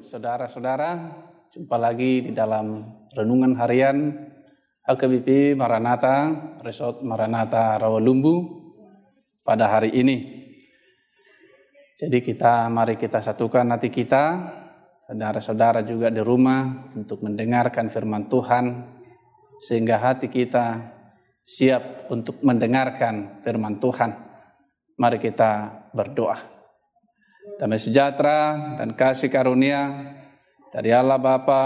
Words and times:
Saudara-saudara. 0.00 1.22
Jumpa 1.54 1.78
lagi 1.78 2.24
di 2.24 2.34
dalam 2.34 2.82
renungan 3.14 3.54
harian 3.54 4.10
HKBP 4.82 5.54
Maranatha, 5.54 6.32
Resort 6.66 7.06
Maranatha 7.06 7.78
Rawalumbu 7.78 8.34
pada 9.46 9.70
hari 9.70 9.94
ini. 9.94 10.16
Jadi 11.94 12.18
kita, 12.24 12.66
mari 12.66 12.98
kita 12.98 13.22
satukan 13.22 13.70
hati 13.70 13.86
kita, 13.92 14.50
saudara-saudara 15.06 15.86
juga 15.86 16.10
di 16.10 16.18
rumah 16.18 16.90
untuk 16.98 17.22
mendengarkan 17.22 17.86
firman 17.86 18.26
Tuhan, 18.26 18.64
sehingga 19.62 20.02
hati 20.02 20.26
kita 20.26 20.90
siap 21.46 22.10
untuk 22.10 22.42
mendengarkan 22.42 23.46
firman 23.46 23.78
Tuhan. 23.78 24.10
Mari 24.98 25.18
kita 25.22 25.70
berdoa. 25.94 26.53
Damai 27.44 27.76
sejahtera 27.76 28.74
dan 28.80 28.96
kasih 28.96 29.28
karunia 29.28 30.12
dari 30.72 30.90
Allah 30.96 31.20
Bapa 31.20 31.62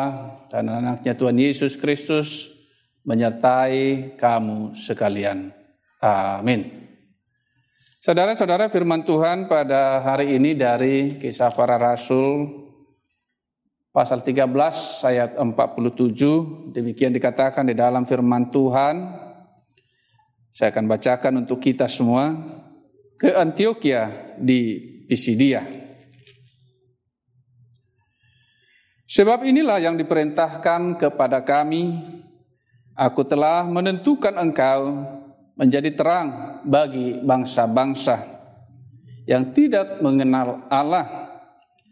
dan 0.50 0.66
anaknya 0.66 1.14
Tuhan 1.14 1.38
Yesus 1.38 1.78
Kristus 1.78 2.50
menyertai 3.06 4.19
kamu 4.19 4.75
sekalian. 4.75 5.54
Amin. 6.03 6.91
Saudara-saudara 8.03 8.66
firman 8.69 9.06
Tuhan 9.06 9.47
pada 9.47 10.03
hari 10.03 10.34
ini 10.34 10.58
dari 10.58 11.14
kisah 11.22 11.54
para 11.54 11.78
rasul 11.78 12.66
pasal 13.94 14.22
13 14.22 14.50
ayat 15.08 15.30
47 15.38 16.74
demikian 16.74 17.14
dikatakan 17.14 17.66
di 17.66 17.74
dalam 17.74 18.06
firman 18.06 18.50
Tuhan 18.50 19.14
saya 20.54 20.74
akan 20.74 20.86
bacakan 20.91 21.42
untuk 21.42 21.58
kita 21.58 21.91
semua 21.91 22.34
ke 23.18 23.34
Antioquia 23.34 24.34
di 24.38 24.78
Pisidia. 25.10 25.66
Sebab 29.08 29.42
inilah 29.42 29.82
yang 29.82 29.98
diperintahkan 29.98 31.00
kepada 31.00 31.42
kami, 31.42 31.98
aku 32.94 33.26
telah 33.26 33.66
menentukan 33.66 34.38
engkau 34.38 34.94
menjadi 35.58 35.90
terang 35.96 36.28
bagi 36.62 37.18
bangsa-bangsa 37.18 38.38
yang 39.26 39.50
tidak 39.50 39.98
mengenal 39.98 40.62
Allah, 40.70 41.34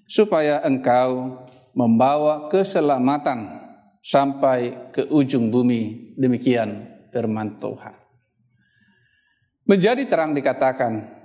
supaya 0.07 0.63
engkau 0.63 1.43
membawa 1.75 2.47
keselamatan 2.53 3.65
sampai 4.05 4.93
ke 4.95 5.11
ujung 5.11 5.51
bumi. 5.51 6.15
Demikian 6.15 6.87
firman 7.11 7.59
Tuhan. 7.59 7.97
Menjadi 9.67 10.07
terang 10.07 10.31
dikatakan 10.31 11.16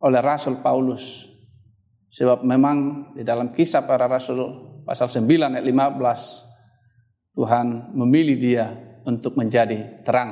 oleh 0.00 0.20
Rasul 0.24 0.58
Paulus. 0.58 1.30
Sebab 2.14 2.46
memang 2.46 3.10
di 3.18 3.26
dalam 3.26 3.50
kisah 3.50 3.82
para 3.82 4.06
rasul 4.06 4.38
pasal 4.86 5.10
9 5.10 5.58
ayat 5.58 5.66
15 5.66 7.34
Tuhan 7.34 7.66
memilih 7.98 8.38
dia 8.38 8.66
untuk 9.02 9.34
menjadi 9.34 10.02
terang. 10.06 10.30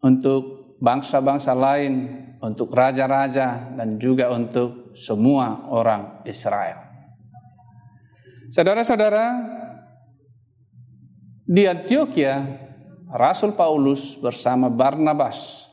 Untuk 0.00 0.78
bangsa-bangsa 0.80 1.52
lain, 1.52 1.94
untuk 2.40 2.72
raja-raja 2.72 3.74
dan 3.76 4.00
juga 4.00 4.32
untuk 4.32 4.96
semua 4.96 5.68
orang 5.68 6.24
Israel. 6.24 6.88
Saudara-saudara, 8.50 9.26
di 11.46 11.66
Antioquia 11.66 12.38
Rasul 13.10 13.58
Paulus 13.58 14.14
bersama 14.18 14.70
Barnabas 14.70 15.69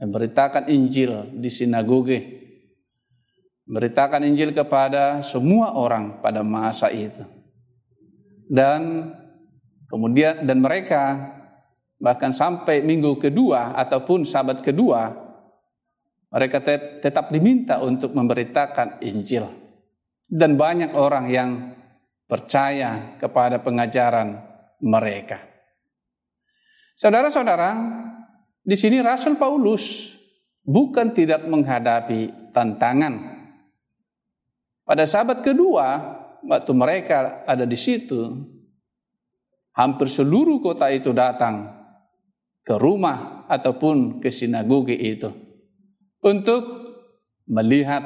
memberitakan 0.00 0.72
Injil 0.72 1.36
di 1.36 1.52
sinagoge, 1.52 2.18
memberitakan 3.68 4.24
Injil 4.24 4.56
kepada 4.56 5.20
semua 5.20 5.76
orang 5.76 6.24
pada 6.24 6.40
masa 6.40 6.88
itu. 6.88 7.22
Dan 8.50 9.12
kemudian 9.86 10.42
dan 10.48 10.58
mereka 10.58 11.36
bahkan 12.00 12.32
sampai 12.32 12.80
minggu 12.80 13.20
kedua 13.20 13.76
ataupun 13.76 14.24
sabat 14.24 14.64
kedua 14.64 15.12
mereka 16.32 16.64
tetap 17.04 17.28
diminta 17.28 17.78
untuk 17.84 18.16
memberitakan 18.16 19.04
Injil. 19.04 19.46
Dan 20.30 20.54
banyak 20.54 20.94
orang 20.94 21.26
yang 21.28 21.50
percaya 22.30 23.18
kepada 23.18 23.58
pengajaran 23.58 24.38
mereka. 24.78 25.42
Saudara-saudara, 26.94 27.74
di 28.60 28.76
sini 28.76 29.00
Rasul 29.00 29.40
Paulus 29.40 30.16
bukan 30.64 31.16
tidak 31.16 31.48
menghadapi 31.48 32.52
tantangan. 32.52 33.14
Pada 34.84 35.06
sahabat 35.06 35.40
kedua, 35.40 35.86
waktu 36.44 36.72
mereka 36.74 37.46
ada 37.46 37.64
di 37.64 37.78
situ, 37.78 38.20
hampir 39.74 40.10
seluruh 40.10 40.58
kota 40.60 40.90
itu 40.90 41.14
datang 41.14 41.72
ke 42.60 42.74
rumah 42.76 43.46
ataupun 43.48 44.20
ke 44.20 44.28
sinagoge 44.28 44.94
itu 44.94 45.30
untuk 46.20 46.62
melihat 47.48 48.02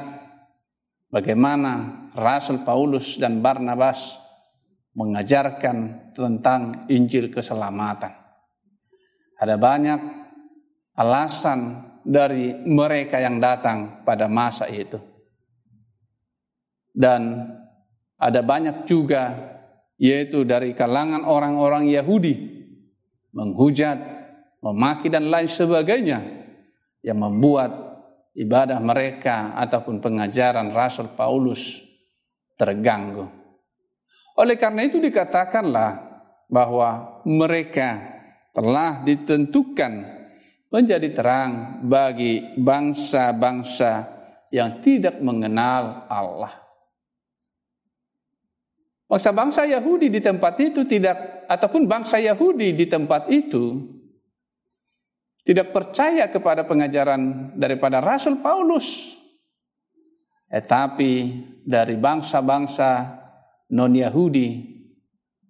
bagaimana 1.11 2.05
Rasul 2.15 2.63
Paulus 2.63 3.19
dan 3.19 3.43
Barnabas 3.43 4.17
mengajarkan 4.95 6.09
tentang 6.15 6.87
Injil 6.87 7.27
keselamatan. 7.27 8.15
Ada 9.35 9.59
banyak 9.59 10.24
alasan 10.95 11.83
dari 12.01 12.55
mereka 12.63 13.19
yang 13.19 13.37
datang 13.39 14.01
pada 14.07 14.31
masa 14.31 14.71
itu. 14.71 14.97
Dan 16.95 17.51
ada 18.15 18.39
banyak 18.39 18.87
juga 18.87 19.35
yaitu 19.99 20.43
dari 20.47 20.75
kalangan 20.75 21.23
orang-orang 21.27 21.91
Yahudi 21.91 22.35
menghujat, 23.35 23.99
memaki 24.63 25.11
dan 25.11 25.27
lain 25.27 25.51
sebagainya 25.51 26.23
yang 27.03 27.19
membuat 27.19 27.71
ibadah 28.35 28.79
mereka 28.79 29.55
ataupun 29.59 29.99
pengajaran 29.99 30.71
Rasul 30.71 31.11
Paulus 31.15 31.83
terganggu. 32.55 33.27
Oleh 34.35 34.59
karena 34.59 34.87
itu 34.87 34.99
dikatakanlah 34.99 35.91
bahwa 36.51 37.19
mereka 37.23 38.03
telah 38.51 39.03
ditentukan 39.03 40.24
menjadi 40.75 41.07
terang 41.15 41.79
bagi 41.87 42.59
bangsa-bangsa 42.59 44.11
yang 44.51 44.83
tidak 44.83 45.23
mengenal 45.23 46.03
Allah. 46.11 46.51
Bangsa-bangsa 49.07 49.63
Yahudi 49.63 50.11
di 50.11 50.19
tempat 50.19 50.59
itu 50.59 50.83
tidak 50.83 51.47
ataupun 51.47 51.87
bangsa 51.87 52.19
Yahudi 52.19 52.75
di 52.75 52.91
tempat 52.91 53.31
itu 53.31 53.87
tidak 55.47 55.71
percaya 55.71 56.27
kepada 56.27 56.67
pengajaran 56.67 57.55
daripada 57.55 58.03
Rasul 58.03 58.43
Paulus. 58.43 59.15
Tetapi 60.51 61.11
dari 61.63 61.95
bangsa-bangsa 61.95 63.15
non-Yahudi 63.71 64.75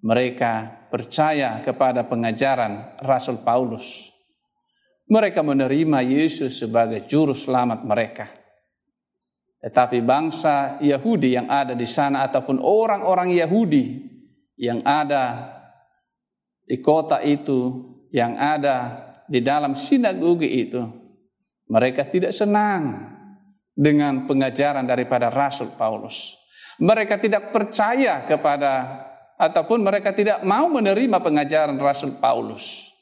mereka 0.06 0.86
percaya 0.94 1.66
kepada 1.66 2.06
pengajaran 2.06 3.02
Rasul 3.02 3.42
Paulus. 3.42 4.15
Mereka 5.06 5.46
menerima 5.46 6.02
Yesus 6.02 6.58
sebagai 6.58 7.06
juru 7.06 7.38
selamat 7.38 7.86
mereka. 7.86 8.26
Tetapi 9.62 10.02
bangsa 10.02 10.78
Yahudi 10.82 11.38
yang 11.38 11.50
ada 11.50 11.74
di 11.74 11.86
sana 11.90 12.26
ataupun 12.26 12.62
orang-orang 12.62 13.34
Yahudi 13.34 14.02
yang 14.62 14.82
ada 14.86 15.52
di 16.66 16.82
kota 16.82 17.22
itu, 17.22 17.86
yang 18.10 18.38
ada 18.38 19.06
di 19.30 19.42
dalam 19.42 19.78
sinagoge 19.78 20.50
itu, 20.50 20.82
mereka 21.70 22.06
tidak 22.10 22.34
senang 22.34 23.14
dengan 23.76 24.24
pengajaran 24.30 24.86
daripada 24.88 25.34
Rasul 25.34 25.74
Paulus. 25.74 26.38
Mereka 26.78 27.20
tidak 27.20 27.50
percaya 27.52 28.24
kepada 28.26 29.02
ataupun 29.36 29.84
mereka 29.84 30.16
tidak 30.16 30.46
mau 30.48 30.72
menerima 30.72 31.20
pengajaran 31.20 31.76
Rasul 31.76 32.16
Paulus. 32.22 32.95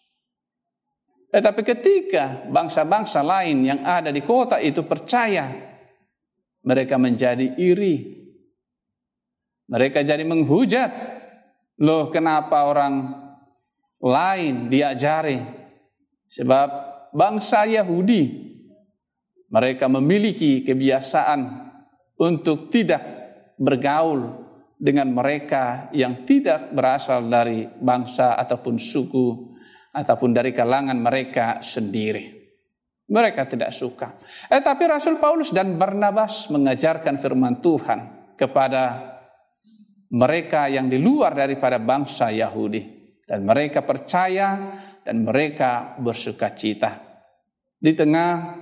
Tetapi 1.34 1.66
ketika 1.66 2.46
bangsa-bangsa 2.46 3.26
lain 3.26 3.66
yang 3.66 3.82
ada 3.82 4.14
di 4.14 4.22
kota 4.22 4.62
itu 4.62 4.86
percaya, 4.86 5.50
mereka 6.62 7.02
menjadi 7.02 7.58
iri. 7.58 8.22
Mereka 9.66 10.06
jadi 10.06 10.22
menghujat. 10.22 10.92
Loh 11.82 12.14
kenapa 12.14 12.70
orang 12.70 13.18
lain 13.98 14.70
diajari? 14.70 15.42
Sebab 16.30 16.70
bangsa 17.18 17.66
Yahudi 17.66 18.54
mereka 19.50 19.90
memiliki 19.90 20.62
kebiasaan 20.62 21.42
untuk 22.22 22.70
tidak 22.70 23.02
bergaul 23.58 24.46
dengan 24.78 25.10
mereka 25.10 25.90
yang 25.98 26.30
tidak 26.30 26.70
berasal 26.78 27.26
dari 27.26 27.66
bangsa 27.66 28.38
ataupun 28.38 28.78
suku 28.78 29.53
ataupun 29.94 30.34
dari 30.34 30.52
kalangan 30.52 30.98
mereka 30.98 31.62
sendiri. 31.62 32.42
Mereka 33.14 33.46
tidak 33.46 33.70
suka. 33.70 34.18
Eh, 34.50 34.64
tapi 34.64 34.90
Rasul 34.90 35.22
Paulus 35.22 35.54
dan 35.54 35.78
Barnabas 35.78 36.50
mengajarkan 36.50 37.22
firman 37.22 37.62
Tuhan 37.62 38.34
kepada 38.34 39.14
mereka 40.14 40.66
yang 40.66 40.90
di 40.90 40.98
luar 40.98 41.38
daripada 41.38 41.78
bangsa 41.78 42.34
Yahudi. 42.34 43.06
Dan 43.24 43.48
mereka 43.48 43.86
percaya 43.86 44.76
dan 45.06 45.24
mereka 45.24 45.96
bersuka 46.02 46.52
cita. 46.58 47.00
Di 47.78 47.94
tengah 47.94 48.60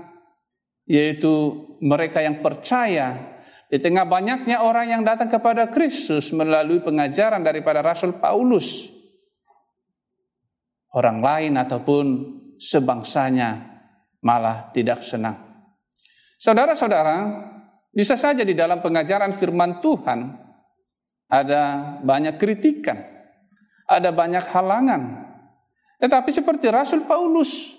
yaitu 0.86 1.31
mereka 1.80 2.19
yang 2.19 2.44
percaya 2.44 3.31
di 3.72 3.80
tengah 3.80 4.04
banyaknya 4.04 4.68
orang 4.68 4.92
yang 4.92 5.04
datang 5.07 5.31
kepada 5.31 5.72
Kristus 5.72 6.36
melalui 6.36 6.84
pengajaran 6.84 7.39
daripada 7.39 7.80
Rasul 7.80 8.19
Paulus, 8.19 8.92
orang 10.95 11.19
lain 11.23 11.53
ataupun 11.55 12.05
sebangsanya 12.59 13.79
malah 14.21 14.69
tidak 14.75 15.01
senang. 15.01 15.39
Saudara-saudara, 16.38 17.17
bisa 17.91 18.15
saja 18.15 18.41
di 18.41 18.55
dalam 18.55 18.79
pengajaran 18.79 19.35
firman 19.35 19.83
Tuhan 19.83 20.19
ada 21.31 21.95
banyak 22.03 22.35
kritikan, 22.39 22.97
ada 23.88 24.09
banyak 24.11 24.45
halangan. 24.51 25.31
Tetapi 26.01 26.29
seperti 26.33 26.67
Rasul 26.73 27.05
Paulus, 27.05 27.77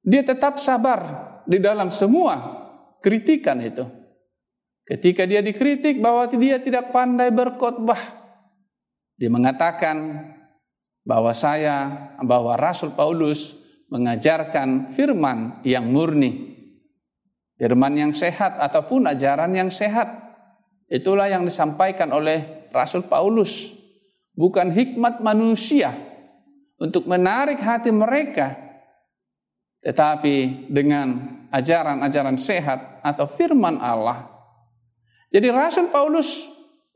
dia 0.00 0.24
tetap 0.24 0.56
sabar 0.56 1.30
di 1.44 1.60
dalam 1.60 1.92
semua 1.92 2.64
kritikan 3.04 3.60
itu. 3.60 3.84
Ketika 4.88 5.28
dia 5.28 5.44
dikritik 5.44 6.02
bahwa 6.02 6.26
dia 6.34 6.58
tidak 6.58 6.90
pandai 6.90 7.30
berkhotbah, 7.30 8.00
dia 9.14 9.30
mengatakan 9.30 10.26
bahwa 11.04 11.32
saya, 11.32 12.10
bahwa 12.20 12.56
Rasul 12.56 12.92
Paulus 12.92 13.56
mengajarkan 13.90 14.94
firman 14.94 15.60
yang 15.66 15.90
murni, 15.90 16.56
firman 17.58 17.92
yang 17.98 18.12
sehat 18.14 18.56
ataupun 18.56 19.10
ajaran 19.10 19.50
yang 19.52 19.68
sehat. 19.68 20.30
Itulah 20.90 21.30
yang 21.30 21.46
disampaikan 21.46 22.10
oleh 22.10 22.70
Rasul 22.74 23.06
Paulus. 23.06 23.74
Bukan 24.34 24.72
hikmat 24.72 25.22
manusia 25.22 25.94
untuk 26.80 27.06
menarik 27.06 27.60
hati 27.60 27.92
mereka. 27.94 28.56
Tetapi 29.84 30.66
dengan 30.70 31.38
ajaran-ajaran 31.50 32.38
sehat 32.38 33.02
atau 33.02 33.26
firman 33.26 33.78
Allah. 33.78 34.28
Jadi 35.30 35.46
Rasul 35.50 35.94
Paulus 35.94 36.46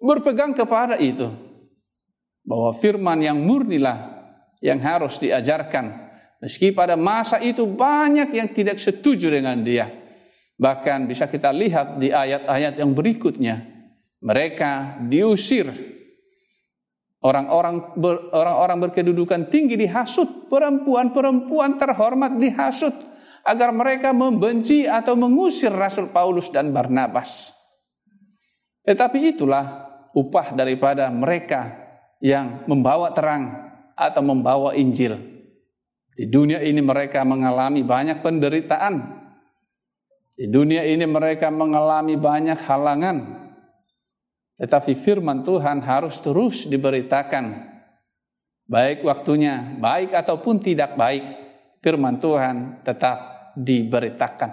berpegang 0.02 0.52
kepada 0.52 0.98
itu. 0.98 1.30
Bahwa 2.44 2.76
firman 2.76 3.24
yang 3.24 3.40
murnilah 3.40 4.14
yang 4.64 4.80
harus 4.80 5.20
diajarkan. 5.20 6.04
Meski 6.40 6.72
pada 6.72 6.96
masa 6.96 7.40
itu 7.40 7.64
banyak 7.64 8.32
yang 8.36 8.48
tidak 8.52 8.76
setuju 8.80 9.32
dengan 9.32 9.60
dia. 9.64 9.88
Bahkan 10.56 11.08
bisa 11.08 11.28
kita 11.28 11.52
lihat 11.52 12.00
di 12.00 12.12
ayat-ayat 12.12 12.80
yang 12.80 12.92
berikutnya 12.92 13.74
mereka 14.24 14.96
diusir. 15.04 15.68
Orang-orang 17.24 17.96
ber, 17.96 18.28
orang-orang 18.36 18.88
berkedudukan 18.88 19.48
tinggi 19.48 19.80
dihasut, 19.80 20.48
perempuan-perempuan 20.52 21.80
terhormat 21.80 22.36
dihasut 22.36 22.92
agar 23.44 23.72
mereka 23.72 24.12
membenci 24.12 24.84
atau 24.84 25.16
mengusir 25.16 25.72
Rasul 25.72 26.12
Paulus 26.12 26.52
dan 26.52 26.72
Barnabas. 26.72 27.52
Tetapi 28.84 29.36
itulah 29.36 29.88
upah 30.12 30.52
daripada 30.52 31.08
mereka 31.08 31.83
yang 32.22 32.66
membawa 32.66 33.10
terang 33.14 33.74
atau 33.94 34.22
membawa 34.22 34.74
Injil. 34.74 35.18
Di 36.14 36.30
dunia 36.30 36.62
ini 36.62 36.78
mereka 36.78 37.26
mengalami 37.26 37.82
banyak 37.82 38.22
penderitaan. 38.22 38.94
Di 40.34 40.46
dunia 40.46 40.86
ini 40.86 41.06
mereka 41.06 41.50
mengalami 41.50 42.14
banyak 42.14 42.58
halangan. 42.66 43.18
Tetapi 44.54 44.94
firman 44.94 45.42
Tuhan 45.42 45.82
harus 45.82 46.22
terus 46.22 46.70
diberitakan. 46.70 47.74
Baik 48.64 49.02
waktunya, 49.02 49.74
baik 49.82 50.14
ataupun 50.14 50.62
tidak 50.62 50.94
baik, 50.94 51.24
firman 51.82 52.22
Tuhan 52.22 52.86
tetap 52.86 53.50
diberitakan. 53.58 54.50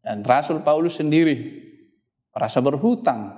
Dan 0.00 0.24
Rasul 0.24 0.64
Paulus 0.64 0.96
sendiri 0.96 1.60
merasa 2.32 2.60
berhutang 2.60 3.32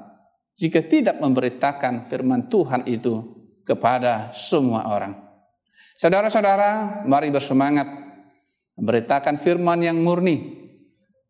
jika 0.59 0.83
tidak 0.83 1.23
memberitakan 1.23 2.11
firman 2.11 2.51
Tuhan 2.51 2.83
itu 2.91 3.38
kepada 3.69 4.33
semua 4.33 4.89
orang. 4.89 5.13
Saudara-saudara, 6.01 7.05
mari 7.05 7.29
bersemangat 7.29 7.85
memberitakan 8.81 9.37
firman 9.37 9.85
yang 9.85 10.01
murni, 10.01 10.57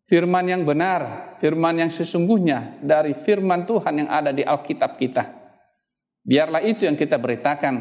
firman 0.07 0.47
yang 0.47 0.63
benar, 0.63 1.35
firman 1.43 1.83
yang 1.83 1.91
sesungguhnya 1.91 2.79
dari 2.79 3.17
firman 3.19 3.67
Tuhan 3.67 4.07
yang 4.07 4.09
ada 4.13 4.31
di 4.31 4.47
Alkitab 4.47 4.95
kita. 4.95 5.25
Biarlah 6.23 6.63
itu 6.63 6.87
yang 6.87 6.95
kita 6.95 7.17
beritakan 7.17 7.75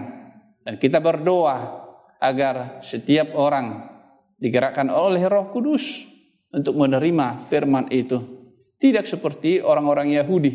dan 0.64 0.74
kita 0.80 1.04
berdoa 1.04 1.86
agar 2.18 2.80
setiap 2.82 3.36
orang 3.36 3.94
digerakkan 4.40 4.88
oleh 4.88 5.22
Roh 5.28 5.52
Kudus 5.52 6.08
untuk 6.56 6.80
menerima 6.80 7.46
firman 7.52 7.92
itu. 7.92 8.18
Tidak 8.78 9.04
seperti 9.04 9.60
orang-orang 9.60 10.14
Yahudi 10.16 10.54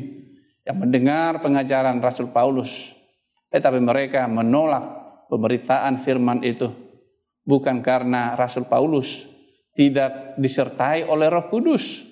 yang 0.63 0.79
mendengar 0.79 1.43
pengajaran 1.43 1.99
Rasul 1.99 2.31
Paulus, 2.31 2.95
tetapi 3.53 3.79
mereka 3.79 4.25
menolak 4.27 4.85
pemberitaan 5.29 6.01
firman 6.01 6.41
itu 6.43 6.83
bukan 7.47 7.83
karena 7.83 8.35
Rasul 8.39 8.67
Paulus 8.67 9.27
tidak 9.73 10.39
disertai 10.39 11.07
oleh 11.09 11.29
Roh 11.33 11.49
Kudus. 11.49 12.09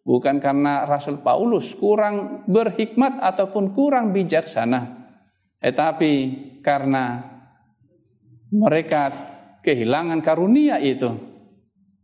Bukan 0.00 0.40
karena 0.40 0.88
Rasul 0.88 1.20
Paulus 1.20 1.76
kurang 1.76 2.48
berhikmat 2.48 3.20
ataupun 3.20 3.76
kurang 3.76 4.16
bijaksana, 4.16 5.12
tetapi 5.60 6.12
karena 6.64 7.20
mereka 8.48 9.12
kehilangan 9.60 10.24
karunia 10.24 10.80
itu. 10.80 11.28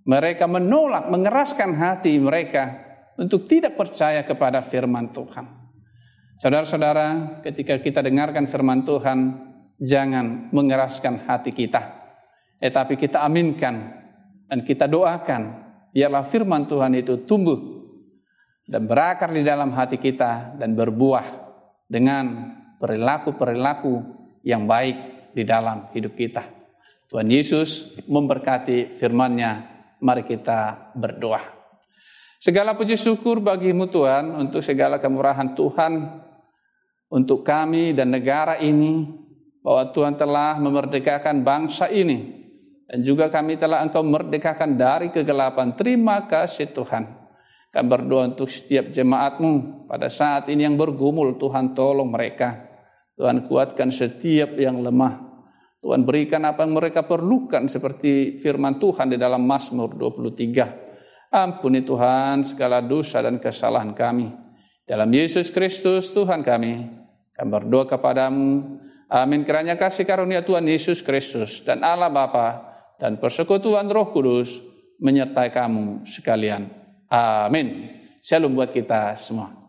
Mereka 0.07 0.47
menolak, 0.47 1.11
mengeraskan 1.11 1.75
hati 1.75 2.15
mereka 2.23 2.79
untuk 3.19 3.49
tidak 3.51 3.75
percaya 3.75 4.23
kepada 4.23 4.63
firman 4.63 5.11
Tuhan. 5.11 5.66
Saudara-saudara, 6.37 7.41
ketika 7.41 7.81
kita 7.81 8.05
dengarkan 8.05 8.45
firman 8.45 8.85
Tuhan, 8.85 9.19
jangan 9.81 10.53
mengeraskan 10.53 11.25
hati 11.25 11.49
kita, 11.49 11.81
tetapi 12.61 13.01
kita 13.01 13.25
aminkan 13.25 14.05
dan 14.45 14.61
kita 14.61 14.85
doakan 14.85 15.65
biarlah 15.97 16.25
firman 16.29 16.69
Tuhan 16.69 16.93
itu 16.93 17.25
tumbuh 17.25 17.57
dan 18.69 18.85
berakar 18.85 19.33
di 19.33 19.41
dalam 19.41 19.73
hati 19.73 19.97
kita 19.97 20.61
dan 20.61 20.77
berbuah 20.77 21.25
dengan 21.89 22.53
perilaku-perilaku 22.85 23.95
yang 24.45 24.69
baik 24.69 25.33
di 25.33 25.41
dalam 25.41 25.89
hidup 25.97 26.13
kita. 26.21 26.45
Tuhan 27.09 27.33
Yesus 27.33 27.97
memberkati 28.05 28.99
firman-Nya. 28.99 29.53
Mari 30.05 30.29
kita 30.29 30.93
berdoa. 30.93 31.41
Segala 32.37 32.77
puji 32.77 33.01
syukur 33.01 33.41
bagimu 33.41 33.89
Tuhan 33.89 34.29
untuk 34.37 34.61
segala 34.61 35.01
kemurahan 35.01 35.57
Tuhan 35.57 35.93
untuk 37.11 37.47
kami 37.47 37.95
dan 37.95 38.11
negara 38.11 38.59
ini 38.59 39.07
bahwa 39.63 39.91
Tuhan 39.91 40.15
telah 40.15 40.59
memerdekakan 40.59 41.43
bangsa 41.43 41.91
ini 41.91 42.37
dan 42.87 43.03
juga 43.03 43.27
kami 43.27 43.59
telah 43.59 43.83
engkau 43.83 44.07
merdekakan 44.07 44.79
dari 44.79 45.11
kegelapan. 45.11 45.75
Terima 45.75 46.23
kasih 46.31 46.71
Tuhan. 46.71 47.05
Kami 47.75 47.87
berdoa 47.91 48.31
untuk 48.31 48.47
setiap 48.47 48.89
jemaatmu 48.95 49.85
pada 49.91 50.07
saat 50.07 50.47
ini 50.49 50.65
yang 50.65 50.79
bergumul. 50.79 51.35
Tuhan 51.37 51.75
tolong 51.75 52.09
mereka. 52.09 52.63
Tuhan 53.19 53.45
kuatkan 53.51 53.91
setiap 53.91 54.55
yang 54.57 54.81
lemah. 54.81 55.27
Tuhan 55.83 56.07
berikan 56.07 56.47
apa 56.47 56.65
yang 56.65 56.79
mereka 56.79 57.05
perlukan 57.05 57.69
seperti 57.69 58.41
firman 58.41 58.81
Tuhan 58.81 59.13
di 59.13 59.19
dalam 59.21 59.45
Mazmur 59.45 59.93
23. 59.93 61.35
Ampuni 61.37 61.85
Tuhan 61.85 62.47
segala 62.47 62.81
dosa 62.81 63.21
dan 63.21 63.37
kesalahan 63.43 63.93
kami. 63.93 64.46
Dalam 64.87 65.11
Yesus 65.11 65.51
Kristus 65.51 66.15
Tuhan 66.15 66.47
kami, 66.47 66.87
kami 67.35 67.51
berdoa 67.51 67.91
kepadamu. 67.91 68.79
Amin. 69.11 69.43
Kiranya 69.43 69.75
kasih 69.75 70.07
karunia 70.07 70.47
Tuhan 70.47 70.63
Yesus 70.63 71.03
Kristus 71.03 71.59
dan 71.67 71.83
Allah 71.83 72.07
Bapa 72.07 72.63
dan 73.03 73.19
persekutuan 73.19 73.91
Roh 73.91 74.15
Kudus 74.15 74.63
menyertai 75.03 75.51
kamu 75.51 76.07
sekalian. 76.07 76.71
Amin. 77.11 77.99
Shalom 78.23 78.55
buat 78.55 78.71
kita 78.71 79.19
semua. 79.19 79.66